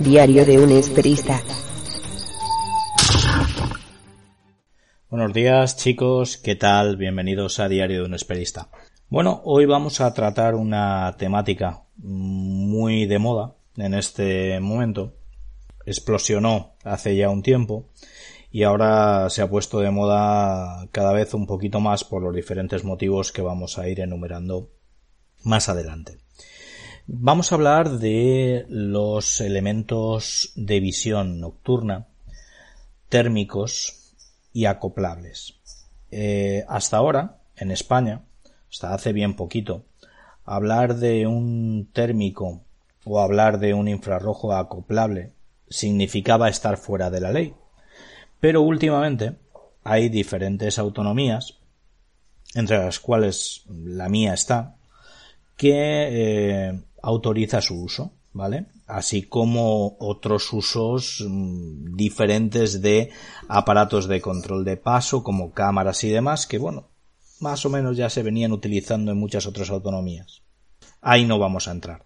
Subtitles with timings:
[0.00, 1.42] Diario de un esperista.
[5.10, 6.96] Buenos días chicos, ¿qué tal?
[6.96, 8.68] Bienvenidos a Diario de un esperista.
[9.08, 15.16] Bueno, hoy vamos a tratar una temática muy de moda en este momento.
[15.84, 17.88] Explosionó hace ya un tiempo
[18.52, 22.84] y ahora se ha puesto de moda cada vez un poquito más por los diferentes
[22.84, 24.70] motivos que vamos a ir enumerando
[25.42, 26.18] más adelante.
[27.10, 32.06] Vamos a hablar de los elementos de visión nocturna,
[33.08, 34.14] térmicos
[34.52, 35.54] y acoplables.
[36.10, 38.24] Eh, hasta ahora, en España,
[38.70, 39.86] hasta hace bien poquito,
[40.44, 42.60] hablar de un térmico
[43.06, 45.32] o hablar de un infrarrojo acoplable
[45.70, 47.54] significaba estar fuera de la ley.
[48.38, 49.32] Pero últimamente
[49.82, 51.56] hay diferentes autonomías,
[52.54, 54.76] entre las cuales la mía está,
[55.56, 55.72] que
[56.10, 58.66] eh, autoriza su uso, ¿vale?
[58.86, 63.10] Así como otros usos mm, diferentes de
[63.48, 66.88] aparatos de control de paso, como cámaras y demás, que bueno,
[67.40, 70.42] más o menos ya se venían utilizando en muchas otras autonomías.
[71.00, 72.04] Ahí no vamos a entrar.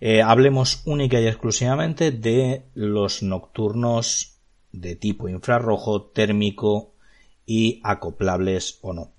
[0.00, 4.38] Eh, hablemos única y exclusivamente de los nocturnos
[4.72, 6.94] de tipo infrarrojo, térmico
[7.46, 9.13] y acoplables o no.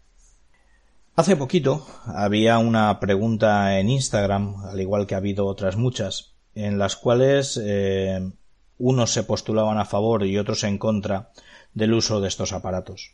[1.17, 6.77] Hace poquito había una pregunta en Instagram, al igual que ha habido otras muchas, en
[6.77, 8.33] las cuales eh,
[8.77, 11.31] unos se postulaban a favor y otros en contra
[11.73, 13.13] del uso de estos aparatos.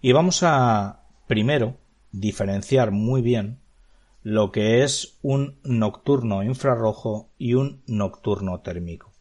[0.00, 1.74] Y vamos a primero
[2.12, 3.58] diferenciar muy bien
[4.22, 9.12] lo que es un nocturno infrarrojo y un nocturno térmico.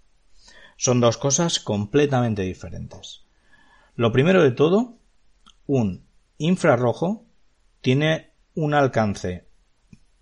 [0.78, 3.24] Son dos cosas completamente diferentes.
[3.96, 4.94] Lo primero de todo,
[5.66, 6.04] un
[6.38, 7.25] infrarrojo
[7.86, 9.46] tiene un alcance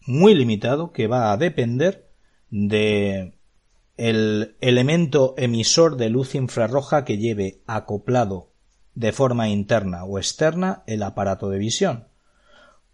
[0.06, 2.12] muy limitado que va a depender
[2.50, 3.38] de
[3.96, 8.52] el elemento emisor de luz infrarroja que lleve acoplado
[8.96, 12.10] de forma interna o externa el aparato de visión.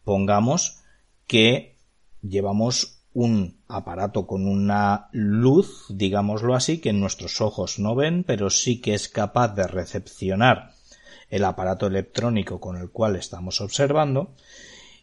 [0.03, 0.83] Pongamos
[1.25, 1.75] que
[2.21, 8.81] llevamos un aparato con una luz, digámoslo así, que nuestros ojos no ven, pero sí
[8.81, 10.73] que es capaz de recepcionar
[11.29, 14.31] el aparato electrónico con el cual estamos observando.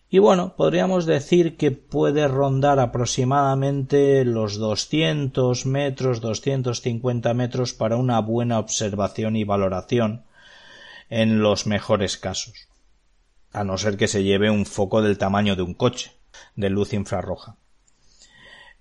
[0.08, 8.20] Y bueno, podríamos decir que puede rondar aproximadamente los 200 metros, 250 metros para una
[8.20, 10.24] buena observación y valoración
[11.10, 12.68] en los mejores casos.
[13.52, 16.12] A no ser que se lleve un foco del tamaño de un coche,
[16.54, 17.56] de luz infrarroja.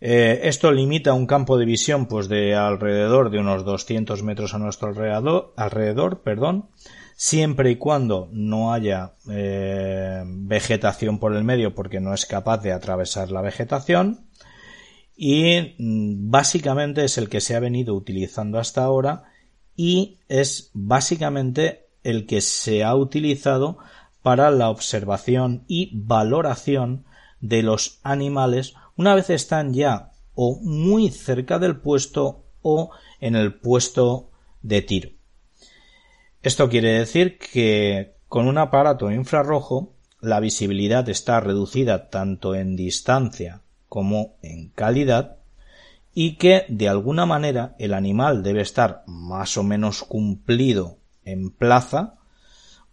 [0.01, 4.59] Eh, esto limita un campo de visión pues de alrededor de unos 200 metros a
[4.59, 6.69] nuestro alrededor, alrededor perdón,
[7.15, 12.73] siempre y cuando no haya eh, vegetación por el medio porque no es capaz de
[12.73, 14.27] atravesar la vegetación
[15.15, 19.23] y mm, básicamente es el que se ha venido utilizando hasta ahora
[19.77, 23.77] y es básicamente el que se ha utilizado
[24.21, 27.05] para la observación y valoración
[27.39, 33.53] de los animales una vez están ya o muy cerca del puesto o en el
[33.53, 35.14] puesto de tiro.
[36.45, 43.63] Esto quiere decir que con un aparato infrarrojo la visibilidad está reducida tanto en distancia
[43.89, 45.37] como en calidad
[46.13, 52.19] y que de alguna manera el animal debe estar más o menos cumplido en plaza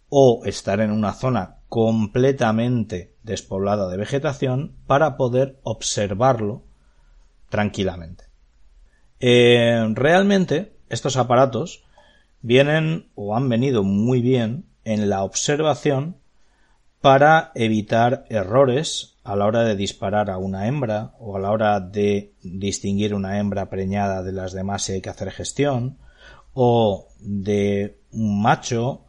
[0.09, 6.63] o estar en una zona completamente despoblada de vegetación para poder observarlo
[7.49, 8.23] tranquilamente.
[9.19, 11.83] Eh, realmente estos aparatos
[12.43, 16.17] vienen o han venido muy bien en la observación
[17.01, 21.79] para evitar errores a la hora de disparar a una hembra o a la hora
[21.79, 25.97] de distinguir una hembra preñada de las demás si hay que hacer gestión
[26.53, 29.05] o de un macho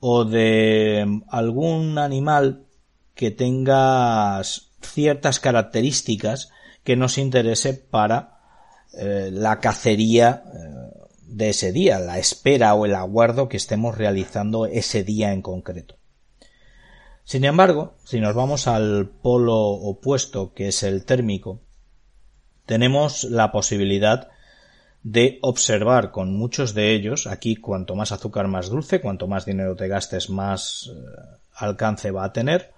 [0.00, 2.66] o de algún animal
[3.14, 4.42] que tenga
[4.80, 6.50] ciertas características
[6.82, 8.40] que nos interese para
[8.98, 10.73] eh, la cacería eh,
[11.26, 15.96] de ese día, la espera o el aguardo que estemos realizando ese día en concreto.
[17.24, 21.60] Sin embargo, si nos vamos al polo opuesto, que es el térmico,
[22.66, 24.30] tenemos la posibilidad
[25.02, 29.76] de observar con muchos de ellos, aquí cuanto más azúcar más dulce, cuanto más dinero
[29.76, 30.98] te gastes más eh,
[31.54, 32.72] alcance va a tener,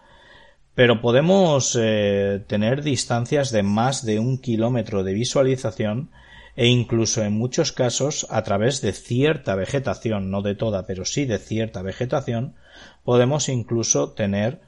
[0.75, 6.11] pero podemos eh, tener distancias de más de un kilómetro de visualización
[6.57, 11.27] e incluso en muchos casos a través de cierta vegetación, no de toda, pero sí
[11.27, 12.57] de cierta vegetación,
[13.05, 14.63] podemos incluso tener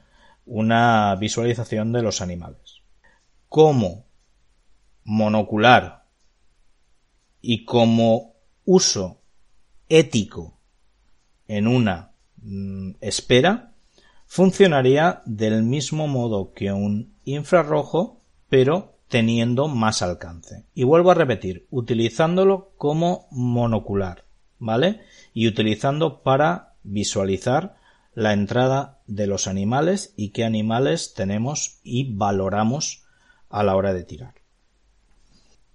[0.45, 2.81] una visualización de los animales.
[3.47, 4.05] Como
[5.03, 6.05] monocular
[7.41, 8.35] y como
[8.65, 9.21] uso
[9.87, 10.59] ético
[11.47, 13.73] en una mm, espera,
[14.27, 20.65] funcionaría del mismo modo que un infrarrojo, pero teniendo más alcance.
[20.73, 24.25] Y vuelvo a repetir, utilizándolo como monocular,
[24.59, 25.01] ¿vale?
[25.33, 27.75] Y utilizando para visualizar
[28.13, 33.03] la entrada de los animales y qué animales tenemos y valoramos
[33.49, 34.35] a la hora de tirar.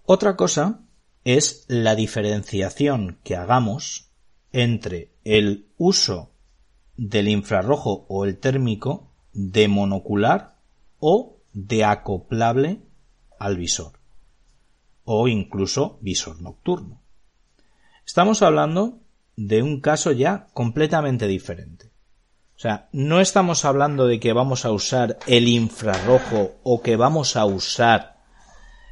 [0.05, 0.81] Otra cosa
[1.25, 4.11] es la diferenciación que hagamos
[4.53, 6.31] entre el uso
[6.97, 10.57] del infrarrojo o el térmico de monocular
[11.01, 12.83] o de acoplable
[13.39, 13.93] al visor
[15.05, 17.01] o incluso visor nocturno.
[18.07, 19.01] Estamos hablando
[19.37, 21.91] de un caso ya completamente diferente.
[22.57, 27.37] O sea, no estamos hablando de que vamos a usar el infrarrojo o que vamos
[27.37, 28.23] a usar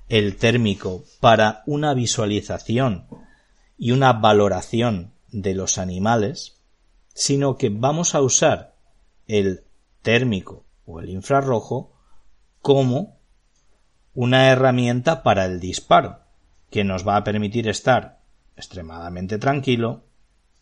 [0.09, 3.06] el térmico para una visualización
[3.79, 6.61] y una valoración de los animales,
[7.15, 8.75] sino que vamos a usar
[9.27, 9.65] el
[10.03, 11.93] térmico o el infrarrojo
[12.61, 13.22] como
[14.14, 16.20] una herramienta para el disparo,
[16.70, 18.20] que nos va a permitir estar
[18.56, 20.05] extremadamente tranquilo,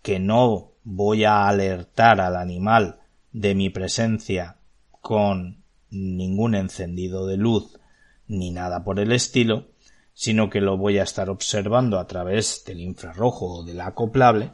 [0.02, 3.00] que no voy a alertar al animal
[3.32, 4.56] de mi presencia
[5.00, 7.78] con ningún encendido de luz
[8.26, 9.66] ni nada por el estilo,
[10.14, 14.52] sino que lo voy a estar observando a través del infrarrojo o del acoplable,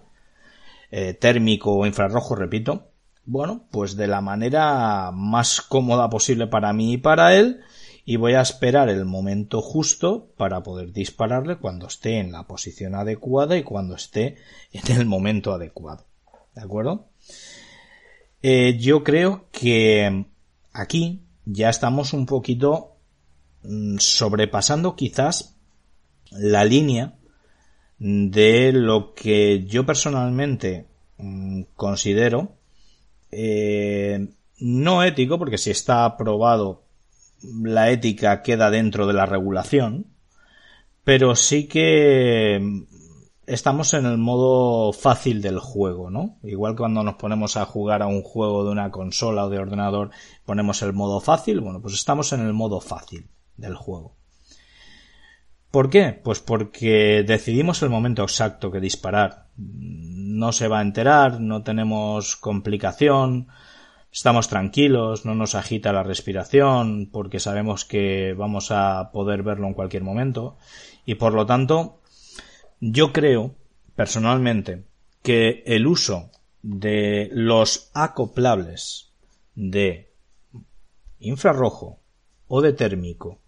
[0.90, 2.90] eh, térmico o infrarrojo, repito,
[3.24, 7.60] bueno, pues de la manera más cómoda posible para mí y para él,
[8.08, 12.94] y voy a esperar el momento justo para poder dispararle cuando esté en la posición
[12.94, 14.36] adecuada y cuando esté
[14.72, 16.06] en el momento adecuado.
[16.54, 17.08] ¿De acuerdo?
[18.42, 20.24] Eh, yo creo que
[20.72, 22.96] aquí ya estamos un poquito
[23.64, 25.56] mm, sobrepasando quizás
[26.30, 27.18] la línea
[27.98, 30.86] de lo que yo personalmente
[31.18, 32.54] mm, considero
[33.32, 34.28] eh,
[34.58, 36.85] no ético, porque si está aprobado
[37.42, 40.06] la ética queda dentro de la regulación,
[41.04, 42.60] pero sí que
[43.46, 46.38] estamos en el modo fácil del juego, ¿no?
[46.42, 50.10] Igual cuando nos ponemos a jugar a un juego de una consola o de ordenador,
[50.44, 54.16] ponemos el modo fácil, bueno, pues estamos en el modo fácil del juego.
[55.70, 56.12] ¿Por qué?
[56.12, 59.48] Pues porque decidimos el momento exacto que disparar.
[59.56, 63.48] No se va a enterar, no tenemos complicación,
[64.16, 69.74] estamos tranquilos, no nos agita la respiración porque sabemos que vamos a poder verlo en
[69.74, 70.56] cualquier momento.
[71.04, 72.00] Y por lo tanto
[72.80, 73.54] yo creo
[73.94, 74.86] personalmente
[75.22, 76.30] que el uso
[76.62, 79.12] de los acoplables
[79.54, 80.14] de
[81.18, 82.00] infrarrojo
[82.48, 83.38] o de térmico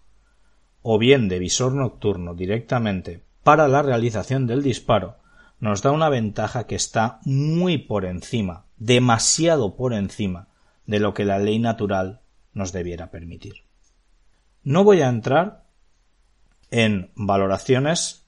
[0.83, 5.15] o bien de visor nocturno directamente para la realización del disparo
[5.59, 10.48] nos da una ventaja que está muy por encima, demasiado por encima
[10.89, 13.63] de lo que la ley natural nos debiera permitir.
[14.63, 15.65] No voy a entrar
[16.71, 18.25] en valoraciones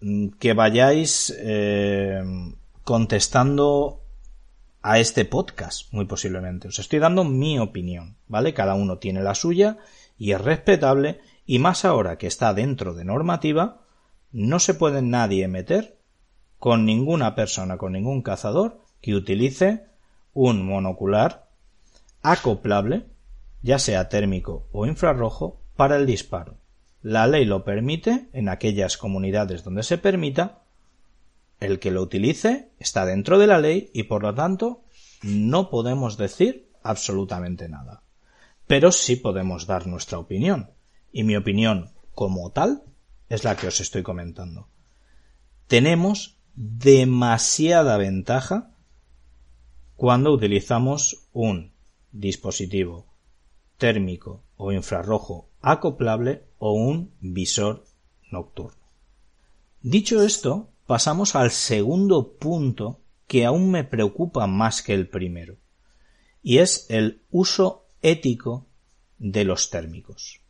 [0.00, 2.22] mm, que vayáis eh,
[2.84, 4.04] contestando
[4.80, 6.68] a este podcast, muy posiblemente.
[6.68, 8.54] Os estoy dando mi opinión, ¿vale?
[8.54, 9.78] Cada uno tiene la suya
[10.16, 13.80] y es respetable y más ahora que está dentro de normativa,
[14.30, 15.98] no se puede nadie meter
[16.60, 19.86] con ninguna persona, con ningún cazador que utilice
[20.32, 21.47] un monocular
[22.22, 23.06] acoplable,
[23.62, 26.58] ya sea térmico o infrarrojo, para el disparo.
[27.02, 30.62] La ley lo permite en aquellas comunidades donde se permita.
[31.60, 34.82] El que lo utilice está dentro de la ley y por lo tanto
[35.22, 38.02] no podemos decir absolutamente nada.
[38.66, 40.70] Pero sí podemos dar nuestra opinión.
[41.12, 42.82] Y mi opinión como tal
[43.28, 44.68] es la que os estoy comentando.
[45.68, 48.72] Tenemos demasiada ventaja
[49.96, 51.72] cuando utilizamos un
[52.18, 53.06] dispositivo
[53.76, 57.84] térmico o infrarrojo acoplable o un visor
[58.30, 58.84] nocturno.
[59.80, 65.58] Dicho esto, pasamos al segundo punto que aún me preocupa más que el primero,
[66.42, 68.66] y es el uso ético
[69.18, 70.40] de los térmicos.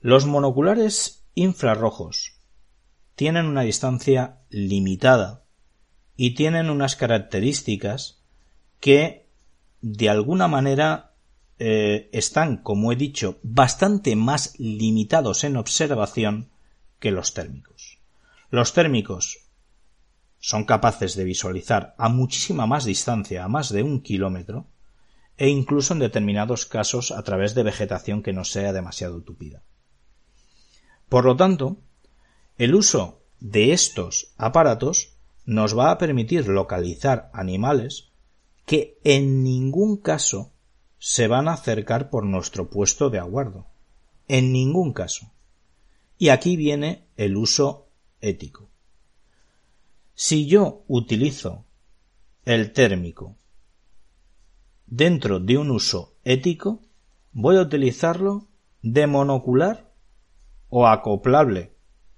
[0.00, 2.34] Los monoculares infrarrojos
[3.14, 5.44] tienen una distancia limitada
[6.16, 8.22] y tienen unas características
[8.80, 9.27] que
[9.80, 11.12] de alguna manera
[11.58, 16.50] eh, están, como he dicho, bastante más limitados en observación
[17.00, 17.98] que los térmicos.
[18.50, 19.48] Los térmicos
[20.38, 24.66] son capaces de visualizar a muchísima más distancia, a más de un kilómetro,
[25.36, 29.62] e incluso en determinados casos a través de vegetación que no sea demasiado tupida.
[31.08, 31.78] Por lo tanto,
[32.56, 38.10] el uso de estos aparatos nos va a permitir localizar animales
[38.68, 40.52] que en ningún caso
[40.98, 43.66] se van a acercar por nuestro puesto de aguardo.
[44.28, 45.32] En ningún caso.
[46.18, 47.88] Y aquí viene el uso
[48.20, 48.68] ético.
[50.14, 51.64] Si yo utilizo
[52.44, 53.36] el térmico
[54.86, 56.82] dentro de un uso ético,
[57.32, 58.48] voy a utilizarlo
[58.82, 59.90] de monocular
[60.68, 61.72] o acoplable,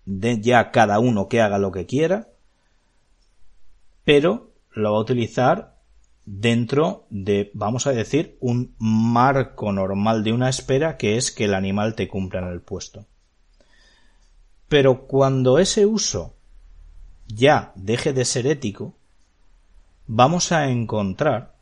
[0.04, 2.28] de ya cada uno que haga lo que quiera,
[4.02, 5.69] pero lo va a utilizar
[6.32, 11.54] dentro de, vamos a decir, un marco normal de una espera que es que el
[11.54, 13.06] animal te cumpla en el puesto.
[14.68, 16.36] Pero cuando ese uso
[17.26, 18.94] ya deje de ser ético,
[20.06, 21.56] vamos a encontrar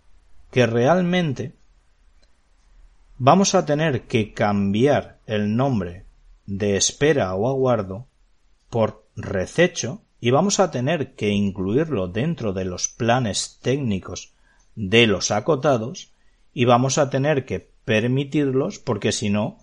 [0.50, 1.54] que realmente
[3.16, 6.04] vamos a tener que cambiar el nombre
[6.44, 8.06] de espera o aguardo
[8.68, 14.34] por rececho y vamos a tener que incluirlo dentro de los planes técnicos
[14.78, 16.12] de los acotados
[16.52, 19.58] y vamos a tener que permitirlos porque si no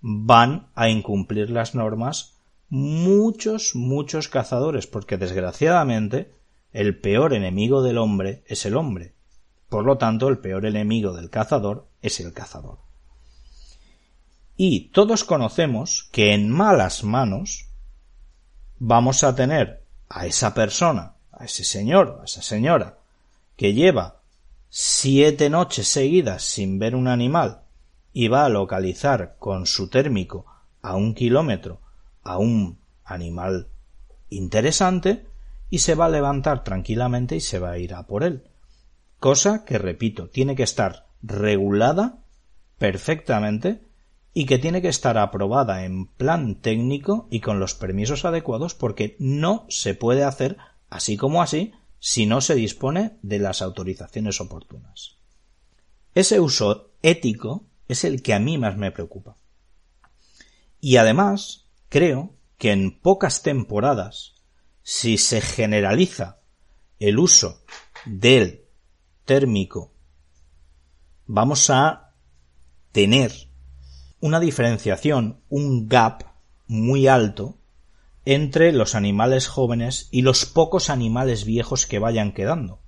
[0.00, 2.36] van a incumplir las normas
[2.68, 6.32] muchos, muchos cazadores porque desgraciadamente
[6.72, 9.14] el peor enemigo del hombre es el hombre
[9.70, 12.78] por lo tanto, el peor enemigo del cazador es el cazador.
[14.56, 17.68] Y todos conocemos que en malas manos
[18.80, 22.98] vamos a tener a esa persona, a ese señor, a esa señora,
[23.56, 24.19] que lleva
[25.02, 27.62] siete noches seguidas sin ver un animal
[28.12, 30.44] y va a localizar con su térmico
[30.82, 31.80] a un kilómetro
[32.22, 33.68] a un animal
[34.28, 35.26] interesante
[35.70, 38.44] y se va a levantar tranquilamente y se va a ir a por él.
[39.18, 42.18] Cosa que, repito, tiene que estar regulada
[42.76, 43.80] perfectamente
[44.34, 49.16] y que tiene que estar aprobada en plan técnico y con los permisos adecuados porque
[49.18, 50.58] no se puede hacer
[50.90, 55.18] así como así si no se dispone de las autorizaciones oportunas.
[56.14, 59.36] Ese uso ético es el que a mí más me preocupa.
[60.80, 64.34] Y además, creo que en pocas temporadas,
[64.82, 66.40] si se generaliza
[66.98, 67.62] el uso
[68.06, 68.64] del
[69.24, 69.92] térmico,
[71.26, 72.14] vamos a
[72.92, 73.32] tener
[74.20, 76.24] una diferenciación, un gap
[76.66, 77.59] muy alto
[78.30, 82.78] entre los animales jóvenes y los pocos animales viejos que vayan quedando.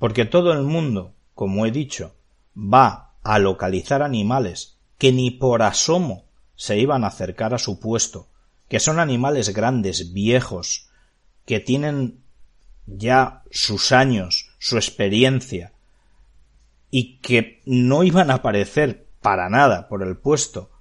[0.00, 2.16] Porque todo el mundo, como he dicho,
[2.56, 6.24] va a localizar animales que ni por asomo
[6.56, 8.26] se iban a acercar a su puesto,
[8.68, 10.88] que son animales grandes, viejos,
[11.46, 12.18] que tienen
[12.86, 15.74] ya sus años, su experiencia,
[16.90, 20.72] y que no iban a aparecer para nada por el puesto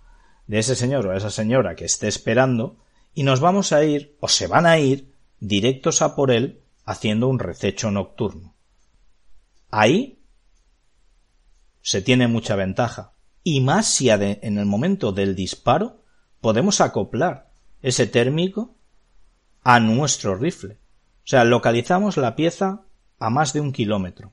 [0.48, 2.78] de ese señor o esa señora que esté esperando,
[3.20, 7.28] y nos vamos a ir, o se van a ir, directos a por él, haciendo
[7.28, 8.56] un rececho nocturno.
[9.70, 10.24] Ahí
[11.82, 13.12] se tiene mucha ventaja,
[13.44, 16.02] y más si en el momento del disparo
[16.40, 18.78] podemos acoplar ese térmico
[19.64, 20.76] a nuestro rifle.
[20.76, 22.84] O sea, localizamos la pieza
[23.20, 24.32] a más de un kilómetro.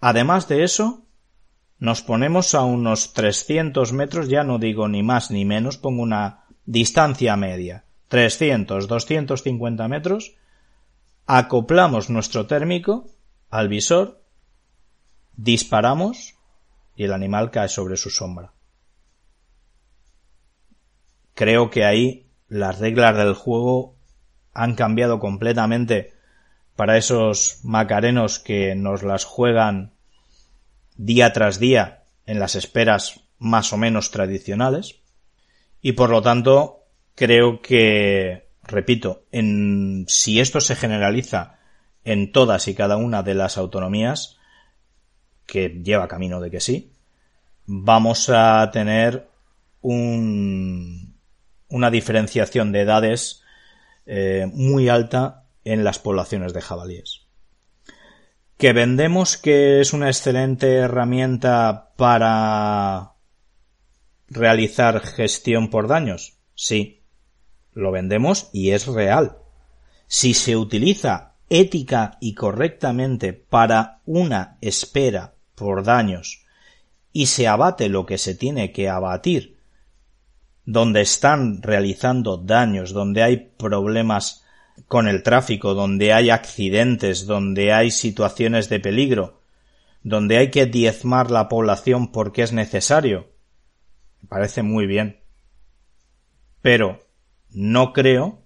[0.00, 1.04] Además de eso,
[1.78, 6.46] nos ponemos a unos 300 metros, ya no digo ni más ni menos, pongo una
[6.64, 10.34] distancia media, 300, 250 metros,
[11.26, 13.06] acoplamos nuestro térmico
[13.50, 14.22] al visor,
[15.36, 16.34] disparamos
[16.96, 18.52] y el animal cae sobre su sombra.
[21.34, 23.96] Creo que ahí las reglas del juego
[24.52, 26.12] han cambiado completamente
[26.76, 29.92] para esos macarenos que nos las juegan
[30.96, 34.99] día tras día en las esperas más o menos tradicionales
[35.82, 36.84] y por lo tanto
[37.14, 41.58] creo que repito en si esto se generaliza
[42.04, 44.38] en todas y cada una de las autonomías
[45.46, 46.92] que lleva camino de que sí
[47.66, 49.28] vamos a tener
[49.80, 51.14] un,
[51.68, 53.42] una diferenciación de edades
[54.06, 57.26] eh, muy alta en las poblaciones de jabalíes.
[58.56, 63.12] que vendemos que es una excelente herramienta para
[64.30, 66.38] realizar gestión por daños.
[66.54, 67.02] Sí,
[67.72, 69.36] lo vendemos y es real.
[70.06, 76.44] Si se utiliza ética y correctamente para una espera por daños
[77.12, 79.60] y se abate lo que se tiene que abatir
[80.64, 84.44] donde están realizando daños, donde hay problemas
[84.86, 89.42] con el tráfico, donde hay accidentes, donde hay situaciones de peligro,
[90.04, 93.28] donde hay que diezmar la población porque es necesario.
[94.30, 95.20] Parece muy bien.
[96.62, 97.00] Pero
[97.50, 98.44] no creo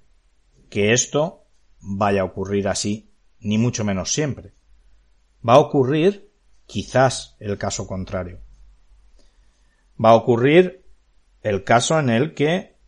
[0.70, 1.44] que esto
[1.78, 4.54] vaya a ocurrir así, ni mucho menos siempre.
[5.46, 6.32] Va a ocurrir
[6.64, 8.40] quizás el caso contrario.
[10.02, 10.86] Va a ocurrir
[11.42, 12.78] el caso en el que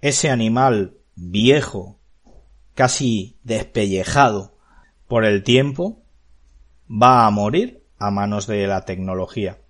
[0.00, 2.00] ese animal viejo,
[2.74, 4.56] casi despellejado
[5.08, 6.02] por el tiempo,
[6.90, 9.60] va a morir a manos de la tecnología.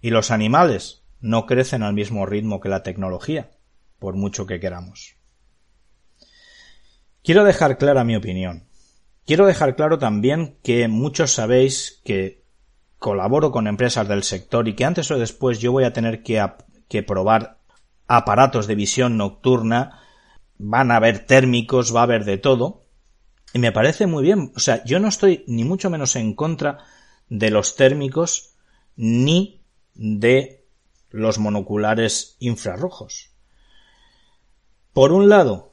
[0.00, 3.50] Y los animales no crecen al mismo ritmo que la tecnología,
[3.98, 5.16] por mucho que queramos.
[7.22, 8.68] Quiero dejar clara mi opinión.
[9.24, 12.44] Quiero dejar claro también que muchos sabéis que
[12.98, 17.02] colaboro con empresas del sector y que antes o después yo voy a tener que,
[17.02, 17.58] probar
[18.06, 20.02] aparatos de visión nocturna,
[20.58, 22.84] van a haber térmicos, va a haber de todo.
[23.54, 24.52] Y me parece muy bien.
[24.56, 26.80] O sea, yo no estoy ni mucho menos en contra
[27.30, 28.56] de los térmicos
[28.94, 29.62] ni
[29.94, 30.63] de
[31.14, 33.30] los monoculares infrarrojos.
[34.92, 35.72] Por un lado,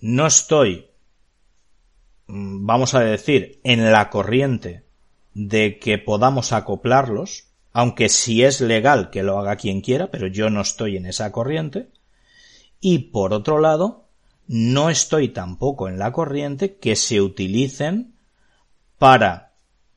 [0.00, 0.90] no estoy,
[2.26, 4.84] mm, vamos a decir, en la corriente
[5.32, 10.50] de que podamos acoplarlos, aunque si es legal que lo haga quien quiera, pero yo
[10.50, 11.88] no estoy en esa corriente.
[12.78, 14.04] Y por otro lado,
[14.46, 18.14] no estoy tampoco en la corriente que se utilicen
[18.98, 19.54] para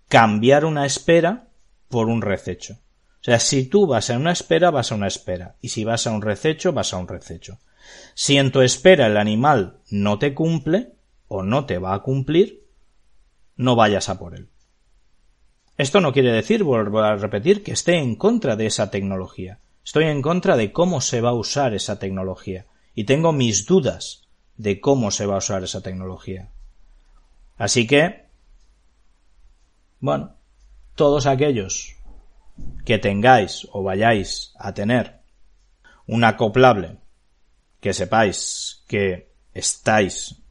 [0.07, 1.49] cambiar una espera
[1.89, 2.77] por un rececho.
[3.21, 5.55] O sea, si tú vas a una espera, vas a una espera.
[5.61, 7.59] Y si vas a un rececho, vas a un rececho.
[8.13, 10.93] Si en tu espera el animal no te cumple
[11.27, 12.63] o no te va a cumplir,
[13.57, 14.47] no vayas a por él.
[15.77, 19.59] Esto no quiere decir, vuelvo a repetir, que esté en contra de esa tecnología.
[19.83, 22.65] Estoy en contra de cómo se va a usar esa tecnología.
[22.95, 24.27] Y tengo mis dudas
[24.57, 26.49] de cómo se va a usar esa tecnología.
[27.57, 28.25] Así que,
[29.99, 30.35] bueno,
[30.95, 31.95] todos aquellos
[32.85, 35.21] que tengáis o vayáis a tener
[36.07, 36.97] un acoplable
[37.79, 40.41] que sepáis que estáis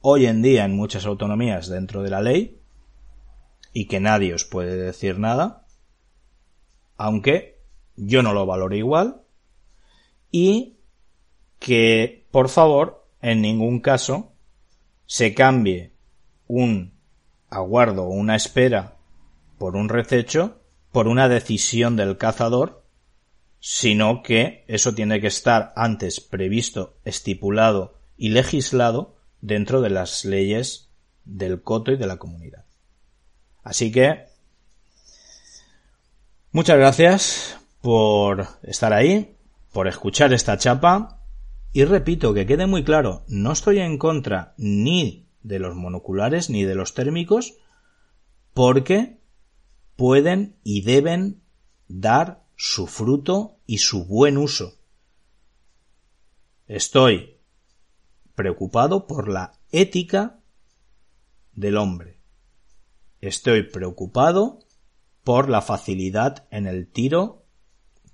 [0.00, 2.60] hoy en día en muchas autonomías dentro de la ley,
[3.72, 5.64] y que nadie os puede decir nada,
[6.96, 7.60] aunque
[7.96, 9.22] yo no lo valoro igual,
[10.30, 10.76] y
[11.58, 14.32] que, por favor, en ningún caso
[15.06, 15.92] se cambie
[16.48, 16.92] un
[17.48, 18.96] aguardo o una espera
[19.58, 20.61] por un rececho
[20.92, 22.84] por una decisión del cazador,
[23.60, 30.90] sino que eso tiene que estar antes previsto, estipulado y legislado dentro de las leyes
[31.24, 32.64] del coto y de la comunidad.
[33.62, 34.26] Así que
[36.50, 39.36] muchas gracias por estar ahí,
[39.72, 41.20] por escuchar esta chapa
[41.72, 46.64] y repito que quede muy claro, no estoy en contra ni de los monoculares ni
[46.64, 47.54] de los térmicos
[48.52, 49.21] porque
[50.02, 51.42] pueden y deben
[51.86, 54.74] dar su fruto y su buen uso.
[56.66, 57.36] Estoy
[58.34, 60.40] preocupado por la ética
[61.52, 62.18] del hombre.
[63.20, 64.58] Estoy preocupado
[65.22, 67.44] por la facilidad en el tiro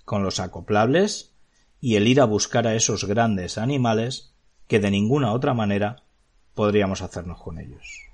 [0.05, 1.33] con los acoplables
[1.81, 4.35] y el ir a buscar a esos grandes animales
[4.67, 6.03] que de ninguna otra manera
[6.53, 8.08] podríamos hacernos con ellos.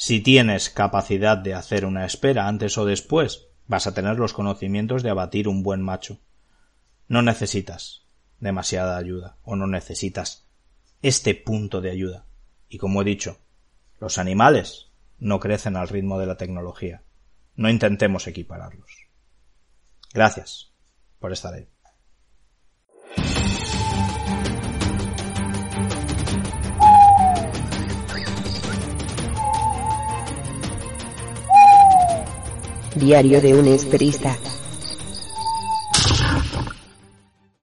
[0.00, 5.02] Si tienes capacidad de hacer una espera antes o después, vas a tener los conocimientos
[5.02, 6.20] de abatir un buen macho.
[7.08, 8.04] No necesitas
[8.38, 10.46] demasiada ayuda o no necesitas
[11.02, 12.26] este punto de ayuda.
[12.68, 13.40] Y como he dicho,
[13.98, 14.86] los animales
[15.18, 17.02] no crecen al ritmo de la tecnología.
[17.56, 19.08] No intentemos equipararlos.
[20.14, 20.70] Gracias
[21.18, 21.66] por estar ahí.
[32.98, 34.36] Diario de un esperista.